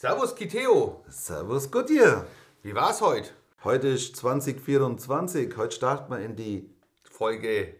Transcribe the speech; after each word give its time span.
Servus 0.00 0.32
Kiteo. 0.36 1.02
Servus 1.08 1.68
Goodyear. 1.68 2.24
Wie 2.62 2.72
war's 2.72 3.00
heute? 3.00 3.30
Heute 3.64 3.88
ist 3.88 4.14
2024. 4.14 5.56
Heute 5.56 5.74
starten 5.74 6.12
wir 6.12 6.20
in 6.20 6.36
die 6.36 6.70
Folge 7.10 7.74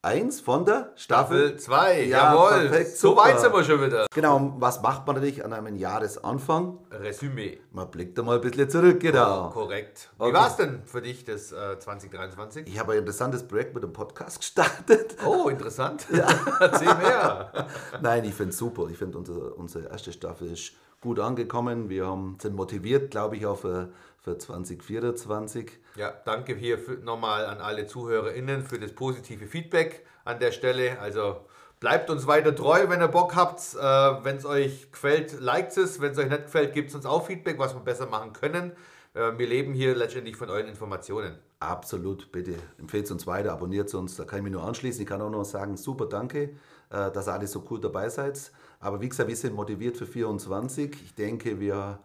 1 0.00 0.40
von 0.40 0.64
der 0.64 0.92
Staffel. 0.96 1.48
Staffel 1.48 1.60
2. 1.60 2.04
Ja, 2.04 2.32
Jawohl. 2.32 2.68
perfekt, 2.70 2.96
so 2.96 3.14
weit 3.14 3.40
sind 3.40 3.52
wir 3.52 3.62
schon 3.62 3.82
wieder. 3.82 4.06
Genau, 4.14 4.54
was 4.56 4.80
macht 4.80 5.06
man 5.06 5.16
natürlich 5.16 5.44
an 5.44 5.52
einem 5.52 5.76
Jahresanfang? 5.76 6.78
Resümee. 6.92 7.60
Man 7.72 7.90
blickt 7.90 8.16
da 8.16 8.22
mal 8.22 8.36
ein 8.36 8.40
bisschen 8.40 8.70
zurück, 8.70 8.98
genau. 8.98 9.50
Korrekt. 9.50 10.08
Wie 10.16 10.22
Okay. 10.24 10.32
war's 10.32 10.56
denn 10.56 10.80
für 10.86 11.02
dich 11.02 11.26
das 11.26 11.52
äh, 11.52 11.78
2023? 11.78 12.68
Ich 12.68 12.78
habe 12.78 12.92
ein 12.92 13.00
interessantes 13.00 13.46
Projekt 13.46 13.74
mit 13.74 13.82
dem 13.84 13.92
Podcast 13.92 14.38
gestartet. 14.38 15.14
Oh, 15.26 15.50
interessant. 15.50 16.06
Erzähl 16.60 16.94
mehr. 16.94 17.52
Nein, 18.00 18.24
ich 18.24 18.32
finde 18.32 18.52
es 18.52 18.56
super. 18.56 18.88
Ich 18.90 18.96
finde, 18.96 19.18
unsere, 19.18 19.52
unsere 19.52 19.88
erste 19.90 20.10
Staffel 20.10 20.50
ist 20.50 20.72
gut 21.00 21.18
angekommen. 21.18 21.88
Wir 21.88 22.06
haben, 22.06 22.36
sind 22.40 22.54
motiviert, 22.54 23.10
glaube 23.10 23.36
ich, 23.36 23.46
auch 23.46 23.58
für, 23.58 23.90
für 24.22 24.36
2024. 24.38 25.70
Ja, 25.96 26.12
danke 26.24 26.54
hier 26.54 26.78
nochmal 27.02 27.46
an 27.46 27.58
alle 27.58 27.86
ZuhörerInnen 27.86 28.62
für 28.62 28.78
das 28.78 28.92
positive 28.92 29.46
Feedback 29.46 30.04
an 30.24 30.38
der 30.38 30.52
Stelle. 30.52 31.00
Also 31.00 31.40
bleibt 31.80 32.10
uns 32.10 32.26
weiter 32.26 32.54
treu, 32.54 32.88
wenn 32.88 33.00
ihr 33.00 33.08
Bock 33.08 33.34
habt. 33.34 33.60
Äh, 33.74 34.24
wenn 34.24 34.36
es 34.36 34.44
euch 34.44 34.92
gefällt, 34.92 35.40
liked 35.40 35.76
es. 35.76 36.00
Wenn 36.00 36.12
es 36.12 36.18
euch 36.18 36.28
nicht 36.28 36.44
gefällt, 36.44 36.74
gibt 36.74 36.90
es 36.90 36.94
uns 36.94 37.06
auch 37.06 37.26
Feedback, 37.26 37.58
was 37.58 37.74
wir 37.74 37.80
besser 37.80 38.06
machen 38.06 38.32
können. 38.32 38.72
Äh, 39.14 39.32
wir 39.38 39.46
leben 39.46 39.74
hier 39.74 39.94
letztendlich 39.94 40.36
von 40.36 40.50
euren 40.50 40.68
Informationen. 40.68 41.38
Absolut, 41.58 42.32
bitte 42.32 42.54
empfehlt 42.78 43.10
uns 43.10 43.26
weiter, 43.26 43.52
abonniert 43.52 43.92
uns, 43.94 44.16
da 44.16 44.24
kann 44.24 44.38
ich 44.38 44.44
mich 44.44 44.52
nur 44.52 44.64
anschließen. 44.64 45.02
Ich 45.02 45.08
kann 45.08 45.20
auch 45.20 45.30
noch 45.30 45.44
sagen, 45.44 45.76
super, 45.76 46.06
danke, 46.06 46.54
äh, 46.90 47.10
dass 47.10 47.28
ihr 47.28 47.32
alle 47.34 47.46
so 47.46 47.64
cool 47.70 47.80
dabei 47.80 48.08
seid. 48.08 48.50
Aber 48.80 49.00
wie 49.00 49.08
gesagt, 49.08 49.28
wir 49.28 49.36
sind 49.36 49.54
motiviert 49.54 49.96
für 49.96 50.06
24. 50.06 50.92
Ich 51.04 51.14
denke, 51.14 51.60
wir 51.60 52.00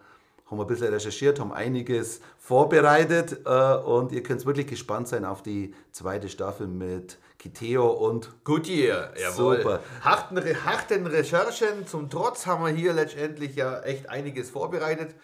haben 0.46 0.62
ein 0.62 0.68
bisschen 0.68 0.94
recherchiert, 0.94 1.40
haben 1.40 1.54
einiges 1.54 2.22
vorbereitet 2.38 3.40
äh, 3.46 3.76
und 3.78 4.12
ihr 4.12 4.22
könnt 4.22 4.46
wirklich 4.46 4.68
gespannt 4.68 5.08
sein 5.08 5.26
auf 5.26 5.42
die 5.42 5.74
zweite 5.92 6.30
Staffel 6.30 6.68
mit 6.68 7.18
Kiteo 7.40 7.88
und 7.88 8.30
Goodyear, 8.44 9.14
jawohl. 9.18 9.58
Super. 9.58 9.80
Harten, 10.02 10.38
harten 10.66 11.08
Recherchen 11.08 11.88
zum 11.88 12.10
Trotz 12.10 12.46
haben 12.46 12.64
wir 12.64 12.72
hier 12.72 12.94
letztendlich 12.94 13.56
ja 13.56 13.80
echt 13.82 14.10
einiges 14.10 14.50
vorbereitet. 14.50 15.16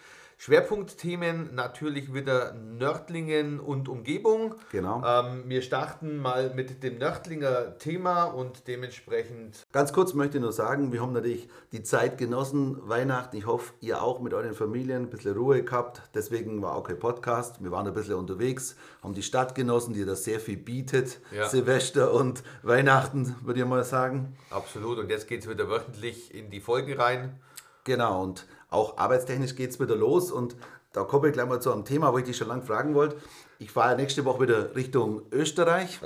Schwerpunktthemen 0.42 1.54
natürlich 1.54 2.12
wieder 2.12 2.54
Nördlingen 2.54 3.60
und 3.60 3.88
Umgebung. 3.88 4.56
Genau. 4.72 5.00
Ähm, 5.06 5.44
wir 5.46 5.62
starten 5.62 6.16
mal 6.16 6.52
mit 6.52 6.82
dem 6.82 6.98
Nördlinger 6.98 7.78
Thema 7.78 8.24
und 8.24 8.66
dementsprechend 8.66 9.64
Ganz 9.70 9.92
kurz 9.92 10.14
möchte 10.14 10.38
ich 10.38 10.42
nur 10.42 10.52
sagen, 10.52 10.92
wir 10.92 11.00
haben 11.00 11.12
natürlich 11.12 11.48
die 11.70 11.84
Zeit 11.84 12.18
genossen, 12.18 12.76
Weihnachten. 12.88 13.36
Ich 13.36 13.46
hoffe, 13.46 13.72
ihr 13.78 14.02
auch 14.02 14.18
mit 14.18 14.34
euren 14.34 14.54
Familien 14.54 15.02
ein 15.02 15.10
bisschen 15.10 15.36
Ruhe 15.36 15.62
gehabt. 15.62 16.02
Deswegen 16.12 16.60
war 16.60 16.74
auch 16.74 16.82
kein 16.82 16.98
Podcast. 16.98 17.62
Wir 17.62 17.70
waren 17.70 17.86
ein 17.86 17.94
bisschen 17.94 18.16
unterwegs, 18.16 18.74
haben 19.00 19.14
die 19.14 19.22
Stadt 19.22 19.54
genossen, 19.54 19.94
die 19.94 20.04
da 20.04 20.16
sehr 20.16 20.40
viel 20.40 20.56
bietet. 20.56 21.20
Ja. 21.30 21.48
Silvester 21.48 22.12
und 22.12 22.42
Weihnachten, 22.64 23.36
würde 23.44 23.60
ich 23.60 23.66
mal 23.66 23.84
sagen. 23.84 24.36
absolut. 24.50 24.98
Und 24.98 25.08
jetzt 25.08 25.28
geht 25.28 25.42
es 25.42 25.48
wieder 25.48 25.68
wöchentlich 25.68 26.34
in 26.34 26.50
die 26.50 26.60
Folgen 26.60 26.94
rein. 26.94 27.38
Genau, 27.84 28.22
und 28.22 28.46
auch 28.72 28.98
arbeitstechnisch 28.98 29.54
geht 29.54 29.70
es 29.70 29.80
wieder 29.80 29.96
los. 29.96 30.30
Und 30.30 30.56
da 30.92 31.04
komme 31.04 31.28
ich 31.28 31.32
gleich 31.34 31.48
mal 31.48 31.60
zu 31.60 31.72
einem 31.72 31.84
Thema, 31.84 32.12
wo 32.12 32.18
ich 32.18 32.24
dich 32.24 32.36
schon 32.36 32.48
lange 32.48 32.62
fragen 32.62 32.94
wollte. 32.94 33.16
Ich 33.58 33.70
fahre 33.70 33.96
nächste 33.96 34.24
Woche 34.24 34.42
wieder 34.42 34.74
Richtung 34.74 35.22
Österreich. 35.30 36.00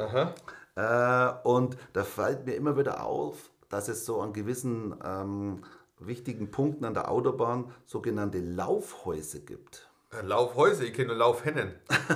Äh, 0.77 1.29
und 1.45 1.77
da 1.95 2.05
fällt 2.05 2.45
mir 2.47 2.55
immer 2.55 2.77
wieder 2.77 3.05
auf, 3.05 3.51
dass 3.69 3.89
es 3.89 4.05
so 4.05 4.21
an 4.21 4.33
gewissen 4.33 4.95
ähm, 5.05 5.63
wichtigen 5.99 6.51
Punkten 6.51 6.85
an 6.85 6.95
der 6.95 7.11
Autobahn 7.11 7.73
sogenannte 7.87 8.39
Laufhäuser 8.39 9.39
gibt. 9.39 9.89
Äh, 10.13 10.25
Laufhäuser, 10.25 10.85
ich 10.85 10.93
kenne 10.93 11.09
nur 11.09 11.17
Laufhennen. 11.17 11.73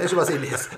Ja, 0.00 0.08
schon 0.08 0.18
was 0.18 0.30
ähnliches. 0.30 0.68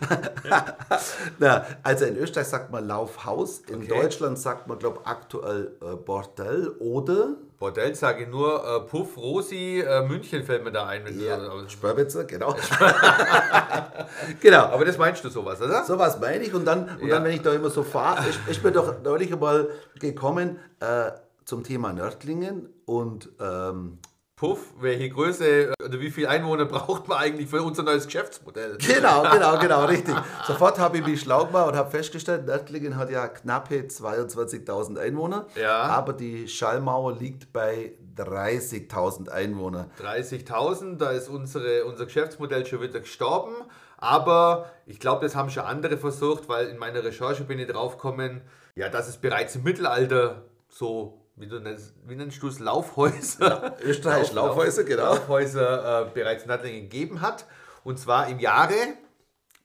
Na, 1.38 1.64
also 1.82 2.04
in 2.04 2.16
Österreich 2.16 2.48
sagt 2.48 2.70
man 2.72 2.86
Laufhaus, 2.86 3.60
in 3.60 3.76
Okay. 3.76 3.88
Deutschland 3.88 4.38
sagt 4.38 4.66
man, 4.66 4.78
glaube 4.78 5.00
ich, 5.00 5.06
aktuell 5.06 5.76
äh, 5.80 5.94
Bordell 5.96 6.68
oder 6.80 7.36
Bordell 7.58 7.94
sage 7.94 8.24
ich 8.24 8.28
nur, 8.28 8.64
äh, 8.64 8.80
Puff, 8.80 9.16
Rosi, 9.16 9.80
äh, 9.80 10.02
München 10.06 10.42
fällt 10.44 10.64
mir 10.64 10.72
da 10.72 10.86
ein. 10.86 11.04
Wenn 11.04 11.20
ja, 11.20 11.36
du, 11.36 12.26
genau. 12.26 12.54
genau. 14.40 14.64
aber 14.64 14.84
das 14.84 14.98
meinst 14.98 15.24
du 15.24 15.28
sowas, 15.28 15.60
oder? 15.62 15.84
So 15.84 15.98
was 15.98 16.20
meine 16.20 16.44
ich. 16.44 16.52
Und 16.52 16.64
dann, 16.64 16.88
und 17.00 17.08
Ja. 17.08 17.14
dann 17.16 17.24
wenn 17.24 17.32
ich 17.32 17.42
da 17.42 17.52
immer 17.52 17.70
so 17.70 17.82
fahre, 17.82 18.24
ich, 18.28 18.38
ich 18.50 18.62
bin 18.62 18.72
doch 18.72 19.02
neulich 19.02 19.32
einmal 19.32 19.68
gekommen 20.00 20.58
äh, 20.80 21.12
zum 21.44 21.62
Thema 21.62 21.92
Nördlingen 21.92 22.68
und 22.86 23.28
ähm, 23.40 23.98
Puff, 24.36 24.72
welche 24.80 25.08
Größe 25.10 25.72
oder 25.84 26.00
wie 26.00 26.10
viele 26.10 26.28
Einwohner 26.28 26.64
braucht 26.66 27.06
man 27.06 27.18
eigentlich 27.18 27.48
für 27.48 27.62
unser 27.62 27.84
neues 27.84 28.06
Geschäftsmodell? 28.06 28.78
genau, 28.78 29.22
genau, 29.32 29.58
genau, 29.58 29.84
richtig. 29.84 30.14
Sofort 30.46 30.78
habe 30.80 30.98
ich 30.98 31.06
mich 31.06 31.20
schlau 31.20 31.46
gemacht 31.46 31.68
und 31.68 31.76
habe 31.76 31.90
festgestellt, 31.90 32.44
Nördlingen 32.46 32.96
hat 32.96 33.10
ja 33.10 33.28
knappe 33.28 33.76
22.000 33.82 34.98
Einwohner, 34.98 35.46
Ja. 35.54 35.82
aber 35.82 36.12
die 36.14 36.48
Schallmauer 36.48 37.12
liegt 37.16 37.52
bei 37.52 37.92
30.000 38.16 39.28
Einwohner. 39.28 39.88
30.000, 40.02 40.96
da 40.98 41.10
ist 41.10 41.28
unsere, 41.28 41.84
unser 41.84 42.04
Geschäftsmodell 42.06 42.66
schon 42.66 42.80
wieder 42.80 43.00
gestorben. 43.00 43.54
Aber 43.98 44.66
ich 44.86 44.98
glaube, 45.00 45.24
das 45.24 45.34
haben 45.36 45.48
schon 45.50 45.62
andere 45.64 45.96
versucht, 45.96 46.48
weil 46.48 46.66
in 46.68 46.78
meiner 46.78 47.02
Recherche 47.04 47.44
bin 47.44 47.58
ich 47.60 47.68
draufgekommen, 47.68 48.42
ja, 48.74 48.88
dass 48.88 49.08
es 49.08 49.16
bereits 49.16 49.54
im 49.54 49.62
Mittelalter 49.62 50.42
so, 50.68 51.23
wie, 51.36 51.46
du 51.46 51.58
nennst, 51.60 51.94
wie 52.06 52.16
nennst 52.16 52.42
du 52.42 52.48
es, 52.48 52.58
Laufhäuser, 52.58 53.76
Österreich, 53.82 54.32
Laufhäuser, 54.32 54.84
genau. 54.84 55.14
Laufhäuser 55.14 56.06
äh, 56.06 56.10
bereits 56.12 56.44
in 56.44 56.48
Nördlingen 56.48 56.82
gegeben 56.82 57.20
hat. 57.20 57.46
Und 57.82 57.98
zwar 57.98 58.28
im 58.28 58.38
Jahre, 58.38 58.74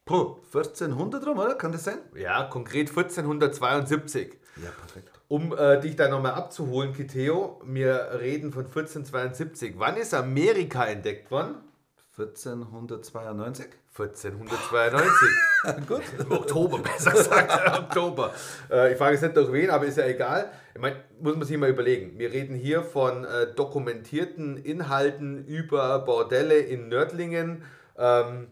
Puh, 0.05 0.37
1400 0.53 1.25
rum, 1.27 1.37
oder? 1.37 1.53
Kann 1.53 1.71
das 1.71 1.83
sein? 1.83 1.99
ja, 2.15 2.43
konkret 2.45 2.89
1472. 2.89 4.39
Ja, 4.55 4.71
perfekt. 4.71 5.11
Um 5.27 5.55
äh, 5.55 5.79
dich 5.79 5.95
da 5.95 6.07
nochmal 6.09 6.33
abzuholen, 6.33 6.93
Kiteo, 6.93 7.61
wir 7.63 8.09
reden 8.19 8.51
von 8.51 8.65
1472. 8.65 9.75
Wann 9.77 9.97
ist 9.97 10.15
Amerika 10.15 10.85
entdeckt 10.85 11.29
worden? 11.29 11.57
1492? 12.19 13.65
1492. 13.97 15.29
Gut. 15.87 16.01
Im 16.19 16.31
Oktober, 16.31 16.79
besser 16.79 17.11
gesagt. 17.11 17.79
Oktober. 17.79 18.33
Äh, 18.71 18.93
ich 18.93 18.97
frage 18.97 19.13
jetzt 19.13 19.23
nicht 19.23 19.35
durch 19.35 19.51
wen, 19.51 19.69
aber 19.69 19.85
ist 19.85 19.97
ja 19.97 20.05
egal. 20.05 20.51
Ich 20.73 20.81
meine, 20.81 20.97
muss 21.19 21.35
man 21.35 21.45
sich 21.45 21.57
mal 21.57 21.69
überlegen. 21.69 22.17
Wir 22.17 22.31
reden 22.31 22.55
hier 22.55 22.83
von 22.83 23.25
äh, 23.25 23.53
dokumentierten 23.53 24.57
Inhalten 24.57 25.45
über 25.45 25.99
Bordelle 25.99 26.59
in 26.59 26.87
Nördlingen. 26.87 27.63
Ähm, 27.97 28.47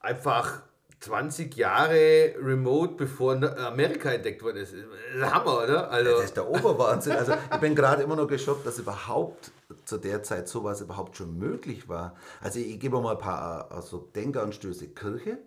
einfach 0.00 0.62
20 1.02 1.56
Jahre 1.56 2.34
remote, 2.40 2.94
bevor 2.96 3.32
Amerika 3.58 4.10
entdeckt 4.10 4.42
worden 4.42 4.58
ist. 4.58 4.72
Hammer, 5.20 5.64
oder? 5.64 5.90
Also, 5.90 6.12
Das 6.12 6.24
ist 6.26 6.36
der 6.36 6.48
Oberwahnsinn. 6.48 7.12
Also 7.16 7.32
ich 7.52 7.58
bin 7.58 7.74
gerade 7.74 8.02
immer 8.04 8.14
noch 8.16 8.28
geschockt, 8.28 8.64
dass 8.64 8.78
überhaupt 8.78 9.50
zu 9.84 9.98
der 9.98 10.22
Zeit 10.22 10.48
sowas 10.48 10.80
überhaupt 10.80 11.16
schon 11.16 11.36
möglich 11.38 11.88
war. 11.88 12.14
Also 12.40 12.60
ich 12.60 12.78
gebe 12.78 13.00
mal 13.00 13.12
ein 13.12 13.18
paar 13.18 13.68
äh, 13.70 13.74
also 13.74 14.08
Denkanstöße. 14.14 14.88
Kirche? 14.90 15.38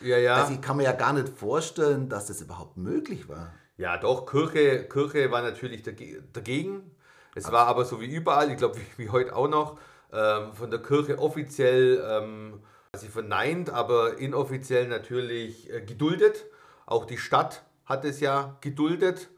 ja, 0.00 0.18
ja. 0.18 0.34
Also 0.36 0.54
ich 0.54 0.60
kann 0.60 0.76
mir 0.76 0.82
ja 0.84 0.92
gar 0.92 1.12
nicht 1.12 1.28
vorstellen, 1.28 2.08
dass 2.08 2.26
das 2.26 2.40
überhaupt 2.40 2.76
möglich 2.76 3.28
war. 3.28 3.52
Ja, 3.76 3.96
doch, 3.96 4.26
Kirche, 4.26 4.84
Kirche 4.88 5.30
war 5.30 5.42
natürlich 5.42 5.82
dage- 5.82 6.22
dagegen. 6.32 6.90
Es 7.36 7.50
war 7.52 7.68
aber 7.68 7.84
so 7.84 8.00
wie 8.00 8.12
überall, 8.12 8.50
ich 8.50 8.56
glaube, 8.56 8.76
wie, 8.96 9.04
wie 9.04 9.10
heute 9.10 9.36
auch 9.36 9.48
noch, 9.48 9.78
ähm, 10.12 10.52
von 10.52 10.68
der 10.70 10.82
Kirche 10.82 11.18
offiziell 11.20 12.04
ähm, 12.04 12.60
sie 12.96 13.08
verneint, 13.08 13.70
aber 13.70 14.18
inoffiziell 14.18 14.88
natürlich 14.88 15.72
äh, 15.72 15.80
geduldet. 15.80 16.46
Auch 16.86 17.04
die 17.04 17.18
Stadt 17.18 17.62
hat 17.84 18.04
es 18.04 18.20
ja 18.20 18.56
geduldet. 18.60 19.28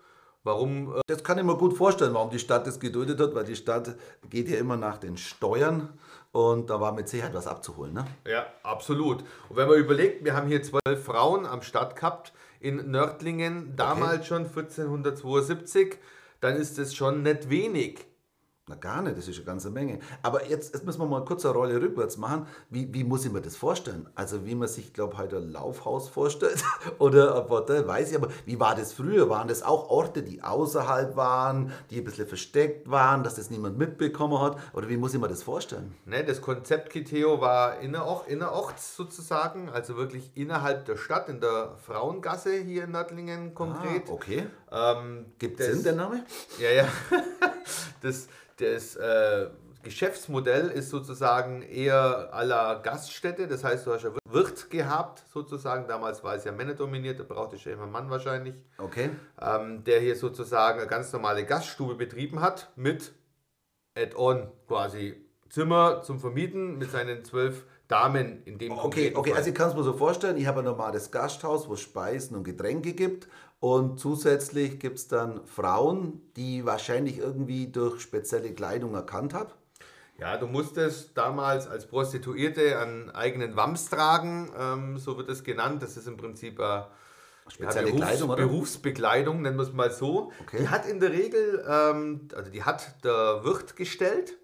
Warum? 0.42 0.94
Äh, 0.96 1.00
Das 1.06 1.22
kann 1.22 1.38
ich 1.38 1.44
mir 1.44 1.56
gut 1.56 1.76
vorstellen, 1.76 2.14
warum 2.14 2.30
die 2.30 2.38
Stadt 2.38 2.66
das 2.66 2.80
geduldet 2.80 3.20
hat, 3.20 3.34
weil 3.34 3.44
die 3.44 3.56
Stadt 3.56 3.94
geht 4.30 4.48
ja 4.48 4.58
immer 4.58 4.76
nach 4.76 4.96
den 4.98 5.16
Steuern 5.18 5.90
und 6.32 6.70
da 6.70 6.80
war 6.80 6.92
mit 6.92 7.08
Sicherheit 7.08 7.34
was 7.34 7.46
abzuholen. 7.46 7.92
Ne? 7.92 8.06
ja, 8.26 8.46
absolut. 8.62 9.22
Und 9.50 9.56
wenn 9.56 9.68
man 9.68 9.78
überlegt, 9.78 10.24
wir 10.24 10.34
haben 10.34 10.48
hier 10.48 10.62
zwölf 10.62 11.04
Frauen 11.04 11.44
am 11.44 11.60
Start 11.60 11.94
gehabt 11.96 12.32
in 12.58 12.90
Nördlingen, 12.90 13.76
damals 13.76 14.26
schon 14.26 14.46
1472, 14.46 15.98
dann 16.40 16.56
ist 16.56 16.78
es 16.78 16.94
schon 16.94 17.22
nicht 17.22 17.50
wenig. 17.50 18.06
Na 18.68 18.76
gar 18.76 19.02
nicht, 19.02 19.18
das 19.18 19.26
ist 19.26 19.38
eine 19.38 19.44
ganze 19.44 19.70
Menge. 19.70 19.98
Aber 20.22 20.46
jetzt, 20.48 20.72
jetzt 20.72 20.86
müssen 20.86 21.00
wir 21.00 21.06
mal 21.06 21.24
kurz 21.24 21.44
eine 21.44 21.52
Rolle 21.52 21.82
rückwärts 21.82 22.16
machen. 22.16 22.46
Wie, 22.70 22.94
wie 22.94 23.02
muss 23.02 23.24
ich 23.24 23.32
mir 23.32 23.40
das 23.40 23.56
vorstellen? 23.56 24.08
Also 24.14 24.46
wie 24.46 24.54
man 24.54 24.68
sich, 24.68 24.92
glaube 24.92 25.14
ich, 25.14 25.18
heute 25.18 25.38
ein 25.38 25.50
Laufhaus 25.50 26.08
vorstellt 26.08 26.62
oder 27.00 27.42
ein 27.42 27.48
Bordell, 27.48 27.88
weiß 27.88 28.10
ich. 28.12 28.16
Aber 28.16 28.28
wie 28.46 28.60
war 28.60 28.76
das 28.76 28.92
früher? 28.92 29.28
Waren 29.28 29.48
das 29.48 29.64
auch 29.64 29.90
Orte, 29.90 30.22
die 30.22 30.44
außerhalb 30.44 31.16
waren, 31.16 31.72
die 31.90 31.98
ein 31.98 32.04
bisschen 32.04 32.28
versteckt 32.28 32.88
waren, 32.88 33.24
dass 33.24 33.34
das 33.34 33.50
niemand 33.50 33.78
mitbekommen 33.78 34.40
hat? 34.40 34.56
Oder 34.74 34.88
wie 34.88 34.96
muss 34.96 35.12
ich 35.12 35.20
mir 35.20 35.26
das 35.26 35.42
vorstellen? 35.42 35.92
Ne, 36.06 36.22
das 36.24 36.40
Konzept 36.40 36.90
Kiteo 36.90 37.40
war 37.40 37.80
innerort, 37.80 38.28
innerorts 38.28 38.94
sozusagen, 38.94 39.70
also 39.70 39.96
wirklich 39.96 40.30
innerhalb 40.36 40.84
der 40.84 40.96
Stadt, 40.96 41.28
in 41.28 41.40
der 41.40 41.74
Frauengasse 41.84 42.52
hier 42.60 42.84
in 42.84 42.92
Nördlingen 42.92 43.54
konkret. 43.54 44.04
Ah, 44.08 44.12
okay. 44.12 44.46
Ähm, 44.70 45.26
Gibt 45.40 45.58
das- 45.58 45.66
Sinn, 45.66 45.82
der 45.82 45.94
Name? 45.96 46.24
Ja, 46.60 46.70
ja. 46.70 46.84
Das, 48.02 48.26
das 48.56 48.96
äh, 48.96 49.48
Geschäftsmodell 49.82 50.68
ist 50.68 50.90
sozusagen 50.90 51.62
eher 51.62 52.32
à 52.32 52.44
la 52.44 52.74
Gaststätte. 52.74 53.48
Das 53.48 53.64
heißt, 53.64 53.86
du 53.86 53.92
hast 53.92 54.04
ja 54.04 54.10
Wirt 54.30 54.70
gehabt, 54.70 55.24
sozusagen. 55.32 55.86
Damals 55.88 56.22
war 56.22 56.34
es 56.34 56.44
ja 56.44 56.52
männerdominiert, 56.52 57.18
da 57.20 57.24
brauchte 57.24 57.56
ich 57.56 57.64
ja 57.64 57.72
immer 57.72 57.82
einen 57.82 57.92
Mann 57.92 58.10
wahrscheinlich. 58.10 58.54
Okay. 58.78 59.10
Ähm, 59.40 59.84
der 59.84 60.00
hier 60.00 60.16
sozusagen 60.16 60.78
eine 60.78 60.88
ganz 60.88 61.12
normale 61.12 61.44
Gaststube 61.44 61.96
betrieben 61.96 62.40
hat 62.40 62.70
mit 62.76 63.12
Add-on 63.96 64.48
quasi 64.68 65.16
Zimmer 65.50 66.02
zum 66.02 66.18
Vermieten 66.18 66.78
mit 66.78 66.90
seinen 66.90 67.24
zwölf 67.24 67.66
Damen 67.88 68.42
in 68.46 68.56
dem 68.56 68.72
Okay, 68.72 69.12
okay, 69.14 69.30
Fall. 69.30 69.38
also 69.38 69.50
ich 69.50 69.54
kann 69.54 69.68
es 69.68 69.74
mir 69.74 69.82
so 69.82 69.92
vorstellen, 69.92 70.38
ich 70.38 70.46
habe 70.46 70.60
ein 70.60 70.64
normales 70.64 71.10
Gasthaus, 71.10 71.68
wo 71.68 71.74
es 71.74 71.80
Speisen 71.80 72.36
und 72.36 72.44
Getränke 72.44 72.94
gibt 72.94 73.28
und 73.62 74.00
zusätzlich 74.00 74.80
gibt 74.80 74.98
es 74.98 75.06
dann 75.06 75.46
Frauen, 75.46 76.20
die 76.34 76.66
wahrscheinlich 76.66 77.18
irgendwie 77.18 77.68
durch 77.68 78.00
spezielle 78.00 78.52
Kleidung 78.52 78.92
erkannt 78.96 79.34
habe. 79.34 79.52
Ja, 80.18 80.36
du 80.36 80.48
musstest 80.48 81.16
damals 81.16 81.68
als 81.68 81.86
Prostituierte 81.86 82.76
einen 82.80 83.10
eigenen 83.10 83.54
Wams 83.54 83.88
tragen, 83.88 84.50
ähm, 84.58 84.98
so 84.98 85.16
wird 85.16 85.28
es 85.28 85.44
genannt. 85.44 85.80
Das 85.80 85.96
ist 85.96 86.08
im 86.08 86.16
Prinzip 86.16 86.58
äh, 86.58 86.82
Spezielle 87.46 87.90
ja, 87.90 87.92
Berufs 87.92 88.08
Kleidung, 88.08 88.30
oder? 88.30 88.46
Berufsbekleidung, 88.46 89.42
nennen 89.42 89.56
wir 89.56 89.62
es 89.62 89.72
mal 89.72 89.92
so. 89.92 90.32
Okay. 90.40 90.58
Die 90.62 90.68
hat 90.68 90.84
in 90.88 90.98
der 90.98 91.12
Regel, 91.12 91.64
ähm, 91.64 92.26
also 92.34 92.50
die 92.50 92.64
hat 92.64 93.04
der 93.04 93.44
Wirt 93.44 93.76
gestellt. 93.76 94.38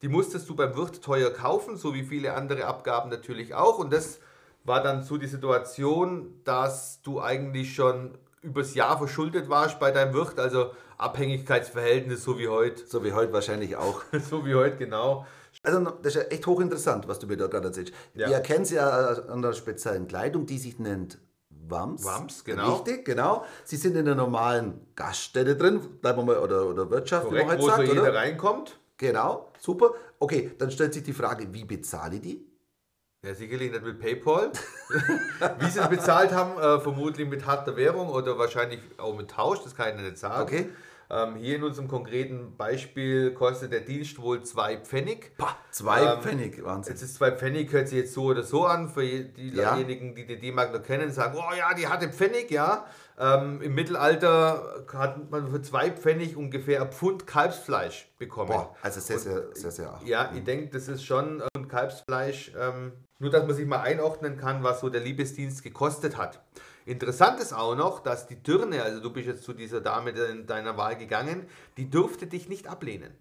Die 0.00 0.08
musstest 0.08 0.48
du 0.48 0.54
beim 0.54 0.76
Wirt 0.76 1.02
teuer 1.02 1.30
kaufen, 1.30 1.76
so 1.76 1.92
wie 1.92 2.04
viele 2.04 2.34
andere 2.34 2.66
Abgaben 2.66 3.10
natürlich 3.10 3.52
auch. 3.52 3.80
Und 3.80 3.92
das 3.92 4.20
war 4.62 4.80
dann 4.80 5.02
so 5.02 5.16
die 5.16 5.26
Situation, 5.26 6.40
dass 6.44 7.02
du 7.02 7.20
eigentlich 7.20 7.74
schon 7.74 8.16
übers 8.42 8.74
Jahr 8.74 8.98
verschuldet 8.98 9.48
warst 9.48 9.78
bei 9.78 9.90
deinem 9.90 10.14
Wirt, 10.14 10.38
also 10.38 10.72
Abhängigkeitsverhältnis, 10.98 12.24
so 12.24 12.38
wie 12.38 12.48
heute. 12.48 12.86
So 12.86 13.04
wie 13.04 13.12
heute 13.12 13.32
wahrscheinlich 13.32 13.76
auch. 13.76 14.02
so 14.30 14.44
wie 14.44 14.54
heute, 14.54 14.76
genau. 14.76 15.26
Also 15.62 15.80
das 15.84 16.14
ist 16.14 16.22
ja 16.22 16.22
echt 16.28 16.46
hochinteressant, 16.46 17.08
was 17.08 17.18
du 17.18 17.26
mir 17.26 17.36
da 17.36 17.46
gerade 17.46 17.68
erzählst. 17.68 17.92
Ja. 18.14 18.28
Ihr 18.28 18.34
erkennt 18.34 18.66
sie 18.66 18.76
ja 18.76 18.88
an 18.88 19.42
der 19.42 19.52
speziellen 19.52 20.06
Kleidung, 20.06 20.46
die 20.46 20.58
sich 20.58 20.78
nennt 20.78 21.18
Wams. 21.48 22.04
Wams, 22.04 22.44
genau. 22.44 22.74
Richtig, 22.74 23.04
genau. 23.04 23.44
Sie 23.64 23.76
sind 23.76 23.96
in 23.96 24.04
der 24.04 24.14
normalen 24.14 24.86
Gaststätte 24.96 25.56
drin, 25.56 25.80
bleiben 26.00 26.18
wir 26.18 26.24
mal, 26.24 26.38
oder, 26.38 26.66
oder 26.66 26.90
Wirtschaft, 26.90 27.30
wie 27.30 27.34
man 27.34 27.42
Korrekt, 27.44 27.62
heute 27.62 27.62
wo 27.62 27.66
sagt, 27.68 27.86
so 27.86 27.92
jeder 27.92 28.02
oder? 28.02 28.14
reinkommt. 28.14 28.78
Genau, 28.96 29.50
super. 29.58 29.94
Okay, 30.18 30.52
dann 30.58 30.70
stellt 30.70 30.92
sich 30.94 31.02
die 31.02 31.12
Frage, 31.12 31.52
wie 31.52 31.64
bezahle 31.64 32.16
ich 32.16 32.22
die? 32.22 32.49
Ja, 33.22 33.34
sicherlich 33.34 33.70
nicht 33.70 33.84
mit 33.84 34.00
PayPal. 34.00 34.50
Wie 35.58 35.70
sie 35.70 35.78
es 35.78 35.88
bezahlt 35.88 36.32
haben, 36.32 36.58
äh, 36.58 36.80
vermutlich 36.80 37.28
mit 37.28 37.44
harter 37.44 37.76
Währung 37.76 38.08
oder 38.08 38.38
wahrscheinlich 38.38 38.80
auch 38.96 39.14
mit 39.14 39.30
Tausch, 39.30 39.62
das 39.62 39.74
kann 39.76 39.94
ich 39.94 40.02
nicht 40.02 40.16
sagen. 40.16 40.42
Okay. 40.42 40.70
Ähm, 41.12 41.34
hier 41.34 41.56
in 41.56 41.64
unserem 41.64 41.88
konkreten 41.88 42.56
Beispiel 42.56 43.32
kostet 43.34 43.72
der 43.72 43.80
Dienst 43.80 44.20
wohl 44.22 44.42
zwei 44.44 44.76
Pfennig. 44.76 45.32
Pah, 45.36 45.56
zwei 45.72 46.02
Ähm, 46.04 46.22
Pfennig, 46.22 46.62
Wahnsinn. 46.64 46.92
Jetzt 46.94 47.02
ist 47.02 47.16
zwei 47.16 47.32
Pfennig, 47.32 47.72
hört 47.72 47.88
sich 47.88 47.98
jetzt 47.98 48.14
so 48.14 48.24
oder 48.26 48.44
so 48.44 48.64
an. 48.66 48.88
Für 48.88 49.02
je- 49.02 49.26
Ja. 49.36 49.74
diejenigen, 49.74 50.14
die 50.14 50.24
die 50.26 50.38
D-Mark 50.38 50.72
noch 50.72 50.82
kennen, 50.84 51.10
sagen, 51.10 51.36
oh 51.36 51.54
ja, 51.56 51.74
die 51.74 51.88
hatte 51.88 52.08
Pfennig, 52.10 52.50
ja. 52.52 52.86
Ähm, 53.18 53.60
Im 53.60 53.74
Mittelalter 53.74 54.84
hat 54.94 55.30
man 55.30 55.48
für 55.50 55.60
zwei 55.62 55.90
Pfennig 55.90 56.36
ungefähr 56.36 56.80
ein 56.80 56.90
Pfund 56.92 57.26
Kalbsfleisch 57.26 58.08
bekommen. 58.18 58.50
Boah, 58.50 58.74
also 58.80 59.00
sehr, 59.00 59.18
sehr, 59.18 59.48
sehr, 59.54 59.70
sehr. 59.72 60.00
Ja, 60.04 60.30
ich 60.34 60.44
denke, 60.44 60.68
das 60.68 60.88
ist 60.88 61.04
schon 61.04 61.42
ein 61.56 61.68
Kalbsfleisch. 61.68 62.52
Ähm, 62.58 62.92
nur, 63.18 63.30
dass 63.30 63.44
man 63.46 63.54
sich 63.54 63.66
mal 63.66 63.80
einordnen 63.80 64.38
kann, 64.38 64.62
was 64.62 64.80
so 64.80 64.88
der 64.88 65.00
Liebesdienst 65.02 65.62
gekostet 65.62 66.16
hat. 66.16 66.40
Interessant 66.86 67.40
ist 67.40 67.52
auch 67.52 67.74
noch, 67.76 68.00
dass 68.00 68.26
die 68.26 68.36
Dirne, 68.42 68.82
also 68.82 69.00
du 69.00 69.10
bist 69.12 69.26
jetzt 69.26 69.44
zu 69.44 69.52
dieser 69.52 69.80
Dame 69.80 70.12
de- 70.12 70.44
deiner 70.44 70.76
Wahl 70.76 70.96
gegangen, 70.96 71.46
die 71.76 71.90
dürfte 71.90 72.26
dich 72.26 72.48
nicht 72.48 72.66
ablehnen. 72.68 73.12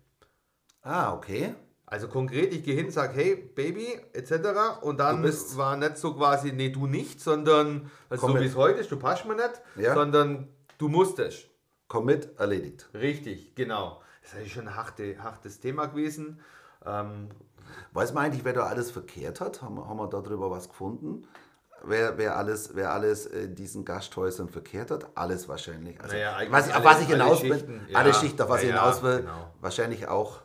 Ah, 0.81 1.13
okay. 1.13 1.55
Also 1.85 2.07
konkret, 2.07 2.53
ich 2.53 2.63
gehe 2.63 2.75
hin, 2.75 2.91
sage, 2.91 3.13
hey, 3.15 3.35
Baby, 3.35 3.99
etc. 4.13 4.81
Und 4.81 4.99
dann 4.99 5.23
war 5.23 5.75
nicht 5.75 5.97
so 5.97 6.13
quasi, 6.13 6.51
nee, 6.51 6.69
du 6.69 6.85
nicht, 6.87 7.19
sondern, 7.19 7.89
also 8.09 8.27
Komm 8.27 8.35
so 8.37 8.41
wie 8.43 8.45
es 8.45 8.55
heute 8.55 8.79
ist, 8.79 8.91
du 8.91 8.97
passt 8.97 9.25
mir 9.25 9.35
nicht, 9.35 9.61
Ja. 9.75 9.95
sondern 9.95 10.47
du 10.77 10.87
musstest. 10.87 11.47
Komm 11.87 12.05
mit, 12.05 12.37
erledigt. 12.39 12.87
Richtig, 12.93 13.55
genau. 13.55 14.01
Das 14.21 14.31
ist 14.33 14.37
eigentlich 14.37 14.53
schon 14.53 14.67
ein 14.67 14.75
harte, 14.75 15.21
hartes 15.23 15.59
Thema 15.59 15.87
gewesen. 15.87 16.39
Ähm, 16.85 17.29
Weiß 17.93 18.13
man 18.13 18.25
eigentlich, 18.25 18.43
wer 18.45 18.53
da 18.53 18.65
alles 18.65 18.89
verkehrt 18.89 19.41
hat? 19.41 19.61
Haben, 19.61 19.77
haben 19.87 19.97
wir 19.97 20.07
darüber 20.07 20.49
was 20.49 20.69
gefunden? 20.69 21.27
Wer, 21.83 22.17
wer, 22.17 22.37
alles, 22.37 22.71
wer 22.75 22.91
alles 22.91 23.25
in 23.25 23.55
diesen 23.55 23.85
Gasthäusern 23.85 24.49
verkehrt 24.49 24.91
hat? 24.91 25.07
Alles 25.15 25.47
wahrscheinlich. 25.47 25.99
Also, 26.01 26.15
Naja, 26.15 26.37
was, 26.49 26.69
alle- 26.71 26.83
was 26.85 27.01
ich 27.01 27.07
alle 27.07 27.23
hinaus 27.23 27.41
will, 27.43 27.53
Schichten, 27.53 27.81
alle 27.93 28.09
ja. 28.09 28.13
Schichten, 28.15 28.41
auf 28.41 28.49
was 28.49 28.61
Ja, 28.63 28.67
ich 28.69 28.73
hinaus 28.75 29.03
will, 29.03 29.17
genau. 29.19 29.53
wahrscheinlich 29.61 30.07
auch, 30.07 30.41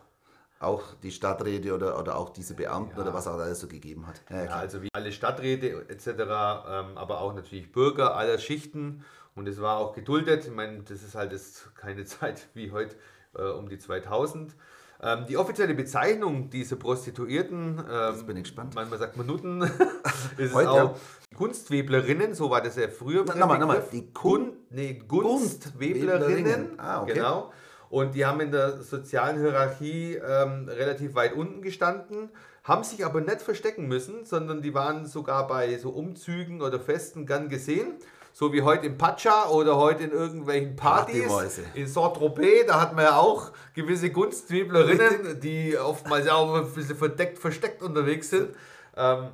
auch 0.59 0.81
die 1.03 1.11
Stadträte 1.11 1.73
oder, 1.75 1.99
oder 1.99 2.15
auch 2.17 2.29
diese 2.29 2.53
Beamten 2.53 2.95
Ja. 2.95 3.01
oder 3.03 3.13
was 3.13 3.27
auch 3.27 3.37
alles 3.37 3.59
so 3.59 3.67
gegeben 3.67 4.07
hat. 4.07 4.21
Also 4.51 4.81
wie 4.81 4.89
alle 4.93 5.11
Stadträte 5.11 5.85
etc., 5.89 6.07
ähm, 6.07 6.97
aber 6.97 7.19
auch 7.19 7.33
natürlich 7.33 7.71
Bürger 7.71 8.15
aller 8.15 8.37
Schichten. 8.37 9.03
Und 9.35 9.47
es 9.49 9.59
war 9.61 9.77
auch 9.79 9.93
geduldet. 9.93 10.45
Ich 10.45 10.51
meine, 10.53 10.83
das 10.83 11.03
ist 11.03 11.15
halt 11.15 11.33
jetzt 11.33 11.75
keine 11.75 12.05
Zeit 12.05 12.47
wie 12.53 12.71
heute 12.71 12.95
äh, 13.37 13.41
um 13.43 13.67
die 13.67 13.77
2000. 13.77 14.55
Ähm, 15.01 15.25
die 15.27 15.35
offizielle 15.35 15.73
Bezeichnung 15.73 16.49
dieser 16.49 16.77
Prostituierten, 16.77 17.83
ähm, 17.91 18.25
bin 18.25 18.37
ich 18.37 18.43
gespannt. 18.43 18.75
manchmal 18.75 18.97
sagt 18.97 19.17
man 19.17 19.27
Nutten, 19.27 19.61
ist 20.37 20.53
Heute, 20.55 20.69
auch. 20.71 20.97
Kunstweblerinnen, 21.35 22.33
so 22.33 22.49
war 22.49 22.61
das 22.61 22.75
ja 22.75 22.87
früher. 22.87 23.23
Nochmal, 23.23 23.59
nochmal, 23.59 23.83
die 23.91 24.11
Kun 24.11 24.53
nee, 24.69 25.01
Kunstweblerinnen. 25.07 26.09
Kunstweblerinnen. 26.09 26.79
Ah, 26.79 27.01
okay. 27.03 27.13
Genau. 27.13 27.51
Und 27.89 28.15
die 28.15 28.25
haben 28.25 28.41
in 28.41 28.51
der 28.51 28.81
sozialen 28.81 29.39
Hierarchie 29.39 30.15
ähm, 30.15 30.67
relativ 30.67 31.15
weit 31.15 31.33
unten 31.33 31.61
gestanden, 31.61 32.29
haben 32.63 32.83
sich 32.83 33.05
aber 33.05 33.21
nicht 33.21 33.41
verstecken 33.41 33.87
müssen, 33.87 34.25
sondern 34.25 34.61
die 34.61 34.73
waren 34.73 35.05
sogar 35.05 35.47
bei 35.47 35.77
so 35.77 35.91
Umzügen 35.91 36.61
oder 36.61 36.79
Festen 36.79 37.25
gern 37.25 37.47
gesehen. 37.47 37.93
So 38.33 38.51
wie 38.51 38.63
heute 38.63 38.87
im 38.87 38.97
Pacha 38.97 39.47
oder 39.49 39.77
heute 39.77 40.03
in 40.03 40.11
irgendwelchen 40.11 40.75
Partys. 40.75 41.21
Partymäuse. 41.21 41.61
In 41.73 41.87
Saint-Tropez, 41.87 42.65
da 42.67 42.81
hat 42.81 42.93
man 42.93 43.05
ja 43.05 43.17
auch 43.17 43.53
gewisse 43.73 44.11
Kunstweblerinnen, 44.11 45.39
die 45.39 45.77
oftmals 45.77 46.25
ja 46.25 46.33
auch 46.33 46.53
ein 46.53 46.69
bisschen 46.73 46.97
verdeckt, 46.97 47.39
versteckt 47.39 47.81
unterwegs 47.81 48.31
sind. 48.31 48.49
Ähm, 48.97 49.29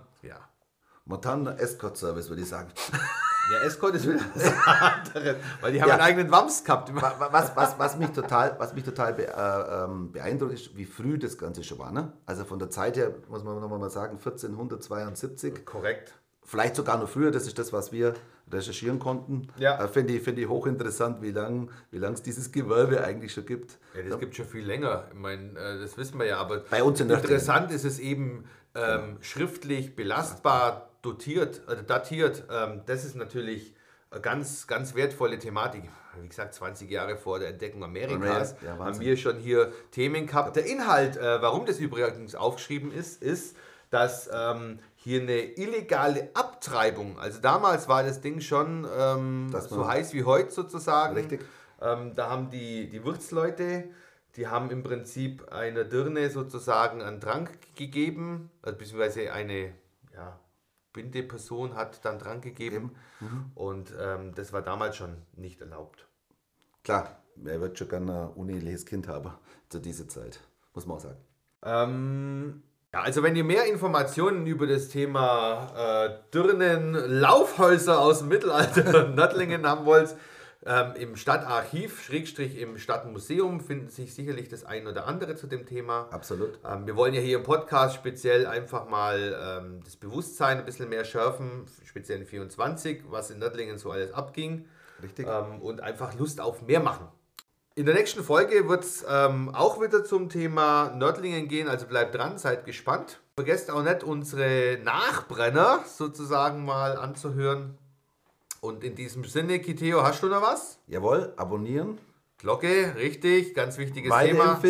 ja. 1.05 1.09
Momentan 1.09 1.47
Escort-Service, 1.57 2.29
würde 2.29 2.41
ich 2.43 2.49
sagen. 2.49 2.69
Ja, 3.51 3.57
Escort 3.65 3.95
ist 3.95 4.07
wieder 4.07 4.19
was 4.35 4.53
anderes, 5.15 5.35
weil 5.59 5.73
die 5.73 5.81
haben 5.81 5.89
Ja. 5.89 5.95
einen 5.95 6.03
eigenen 6.03 6.31
Wams 6.31 6.63
gehabt. 6.63 6.93
Wa- 6.95 7.15
wa- 7.17 7.29
was, 7.31 7.53
was, 7.55 7.77
was 7.79 7.97
mich 7.97 8.11
total, 8.11 8.55
was 8.59 8.73
mich 8.75 8.83
total 8.83 9.13
be, 9.13 9.27
äh, 9.27 9.83
ähm, 9.83 10.11
beeindruckt 10.11 10.53
ist, 10.53 10.77
wie 10.77 10.85
früh 10.85 11.17
das 11.17 11.37
Ganze 11.39 11.63
schon 11.63 11.79
war. 11.79 11.91
Ne? 11.91 12.13
Also 12.27 12.45
von 12.45 12.59
der 12.59 12.69
Zeit 12.69 12.95
her, 12.97 13.11
muss 13.29 13.43
man 13.43 13.59
nochmal 13.59 13.79
mal 13.79 13.89
sagen, 13.89 14.19
1472. 14.19 15.65
Korrekt. 15.65 16.13
Vielleicht 16.43 16.75
sogar 16.75 16.97
noch 16.97 17.09
früher, 17.09 17.31
das 17.31 17.47
ist 17.47 17.57
das, 17.59 17.73
was 17.73 17.91
wir 17.91 18.13
recherchieren 18.51 18.99
konnten. 18.99 19.47
Ja. 19.57 19.83
Äh, 19.83 19.87
Finde 19.87 20.13
ich, 20.13 20.21
finde 20.23 20.41
ich 20.43 20.47
hochinteressant, 20.47 21.21
wie 21.21 21.31
lange 21.31 21.67
wie 21.89 21.97
lang 21.97 22.13
es 22.13 22.21
dieses 22.21 22.51
Gewölbe 22.51 23.03
eigentlich 23.03 23.33
schon 23.33 23.45
gibt. 23.45 23.79
Ja, 23.95 24.03
das 24.07 24.19
gibt 24.19 24.35
schon 24.35 24.45
viel 24.45 24.65
länger. 24.65 25.05
Ich 25.11 25.17
meine, 25.19 25.57
äh, 25.59 25.79
das 25.81 25.97
wissen 25.97 26.19
wir 26.19 26.25
ja, 26.27 26.37
aber 26.37 26.59
Bei 26.69 26.83
uns 26.83 27.01
in 27.01 27.09
interessant 27.09 27.71
ist 27.71 27.85
es 27.85 27.99
eben 27.99 28.45
ähm, 28.75 29.17
schriftlich 29.21 29.95
belastbar 29.95 30.89
dotiert, 31.01 31.61
äh, 31.67 31.83
datiert. 31.83 32.43
Ähm, 32.51 32.81
das 32.85 33.05
ist 33.05 33.15
natürlich 33.15 33.73
eine 34.09 34.21
ganz, 34.21 34.67
ganz 34.67 34.95
wertvolle 34.95 35.39
Thematik. 35.39 35.83
Wie 36.19 36.27
gesagt, 36.27 36.53
20 36.53 36.89
Jahre 36.89 37.15
vor 37.15 37.39
der 37.39 37.49
Entdeckung 37.49 37.83
Amerikas 37.83 38.55
Ja, 38.61 38.77
haben 38.77 38.99
wir 38.99 39.15
schon 39.15 39.37
hier 39.37 39.71
Themen 39.91 40.27
gehabt. 40.27 40.55
Der 40.55 40.65
Inhalt, 40.65 41.15
äh, 41.15 41.41
warum 41.41 41.65
das 41.65 41.79
übrigens 41.79 42.35
aufgeschrieben 42.35 42.91
ist, 42.91 43.21
ist, 43.23 43.55
dass 43.89 44.29
ähm, 44.33 44.79
hier 44.95 45.21
eine 45.21 45.41
illegale 45.57 46.29
Abtreibung, 46.33 47.19
also 47.19 47.41
damals 47.41 47.87
war 47.89 48.03
das 48.03 48.21
Ding 48.21 48.39
schon 48.39 48.87
ähm, 48.97 49.53
so 49.69 49.87
heiß 49.87 50.13
wie 50.13 50.23
heute 50.23 50.51
sozusagen. 50.51 51.15
Richtig. 51.15 51.41
Ähm, 51.81 52.13
da 52.15 52.29
haben 52.29 52.49
die, 52.49 52.87
die 52.89 53.03
Wirtsleute, 53.03 53.85
die 54.35 54.47
haben 54.47 54.69
im 54.69 54.83
Prinzip 54.83 55.51
einer 55.51 55.83
Dirne 55.83 56.29
sozusagen 56.29 57.01
einen 57.01 57.19
Trank 57.19 57.51
gegeben, 57.75 58.49
also 58.61 58.77
beziehungsweise 58.77 59.33
eine 59.33 59.73
ja, 60.13 60.39
Bindeperson 60.93 61.75
hat 61.75 62.03
dann 62.05 62.19
Trank 62.19 62.43
gegeben. 62.43 62.95
Und 63.55 63.93
ähm, 63.99 64.33
das 64.35 64.53
war 64.53 64.61
damals 64.61 64.95
schon 64.95 65.17
nicht 65.35 65.61
erlaubt. 65.61 66.07
Klar, 66.83 67.21
wer 67.35 67.61
wird 67.61 67.77
schon 67.77 67.89
gerne 67.89 68.23
ein 68.23 68.29
uneheliches 68.29 68.85
Kind 68.85 69.07
haben 69.07 69.31
zu 69.69 69.79
dieser 69.79 70.07
Zeit, 70.07 70.39
muss 70.73 70.85
man 70.85 70.97
auch 70.97 71.01
sagen. 71.01 71.19
Ähm, 71.63 72.63
ja, 72.93 73.01
also 73.01 73.23
wenn 73.23 73.35
ihr 73.35 73.43
mehr 73.43 73.65
Informationen 73.65 74.47
über 74.47 74.67
das 74.67 74.89
Thema 74.89 76.05
äh, 76.05 76.19
Dirnen, 76.33 76.93
Laufhäuser 76.93 77.99
aus 77.99 78.19
dem 78.19 78.29
Mittelalter 78.29 79.05
in 79.07 79.15
Nördlingen 79.15 79.65
haben 79.65 79.85
wollt, 79.85 80.15
ähm, 80.65 80.93
im 80.95 81.15
Stadtarchiv, 81.15 82.03
Schrägstrich 82.03 82.57
im 82.59 82.77
Stadtmuseum, 82.77 83.61
findet 83.61 83.91
sich 83.91 84.13
sicherlich 84.13 84.47
das 84.47 84.63
ein 84.63 84.87
oder 84.87 85.07
andere 85.07 85.35
zu 85.35 85.47
dem 85.47 85.65
Thema. 85.65 86.07
Absolut. 86.11 86.59
Ähm, 86.63 86.85
wir 86.85 86.95
wollen 86.95 87.13
ja 87.13 87.21
hier 87.21 87.37
im 87.37 87.43
Podcast 87.43 87.95
speziell 87.95 88.45
einfach 88.45 88.87
mal 88.87 89.59
ähm, 89.63 89.81
das 89.83 89.95
Bewusstsein 89.95 90.59
ein 90.59 90.65
bisschen 90.65 90.89
mehr 90.89 91.03
schärfen, 91.03 91.65
speziell 91.83 92.19
in 92.19 92.25
24, 92.27 93.03
was 93.09 93.31
in 93.31 93.39
Nördlingen 93.39 93.79
so 93.79 93.91
alles 93.91 94.13
abging. 94.13 94.65
Richtig. 95.01 95.27
Ähm, 95.27 95.61
und 95.61 95.81
einfach 95.81 96.13
Lust 96.19 96.39
auf 96.39 96.61
mehr 96.61 96.79
machen. 96.79 97.07
In 97.73 97.85
der 97.85 97.95
nächsten 97.95 98.23
Folge 98.23 98.67
wird 98.67 98.83
es 98.83 99.03
ähm, 99.09 99.55
auch 99.55 99.81
wieder 99.81 100.03
zum 100.03 100.29
Thema 100.29 100.91
Nördlingen 100.93 101.47
gehen, 101.47 101.69
also 101.69 101.87
bleibt 101.87 102.13
dran, 102.13 102.37
seid 102.37 102.65
gespannt. 102.65 103.21
Vergesst 103.33 103.71
auch 103.71 103.81
nicht, 103.81 104.03
unsere 104.03 104.77
Nachbrenner 104.83 105.79
sozusagen 105.87 106.65
mal 106.65 106.97
anzuhören. 106.97 107.77
Und 108.63 108.83
in 108.83 108.93
diesem 108.93 109.23
Sinne, 109.25 109.59
Kiteo, 109.59 110.03
hast 110.03 110.21
du 110.21 110.27
noch 110.27 110.43
was? 110.43 110.77
Jawohl, 110.85 111.33
abonnieren. 111.35 111.97
Glocke, 112.37 112.93
richtig, 112.95 113.55
ganz 113.55 113.79
wichtiges 113.79 114.13
Thema. 114.15 114.61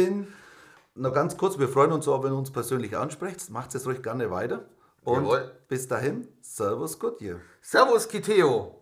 Noch 0.96 1.14
ganz 1.14 1.36
kurz, 1.36 1.60
wir 1.60 1.68
freuen 1.68 1.92
uns 1.92 2.08
auch, 2.08 2.24
wenn 2.24 2.32
ihr 2.32 2.38
uns 2.38 2.52
persönlich 2.52 2.96
ansprecht. 2.96 3.50
Macht 3.50 3.76
es 3.76 3.86
ruhig 3.86 4.02
gerne 4.02 4.32
weiter. 4.32 4.66
Und 5.04 5.26
Jawohl. 5.26 5.52
bis 5.68 5.90
dahin, 5.90 6.26
Servus 6.42 7.00
Goodyear. 7.00 7.42
Servus, 7.62 8.08
Kiteo. 8.08 8.81